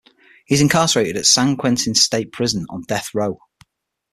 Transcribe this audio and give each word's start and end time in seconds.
He 0.47 0.55
is 0.55 0.61
incarcerated 0.61 1.15
at 1.15 1.27
San 1.27 1.55
Quentin 1.55 1.93
State 1.93 2.31
Prison 2.31 2.65
on 2.71 2.81
death 2.87 3.13
row. 3.13 3.39